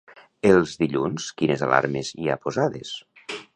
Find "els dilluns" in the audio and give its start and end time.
0.51-1.27